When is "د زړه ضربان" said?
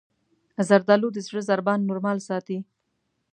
1.13-1.79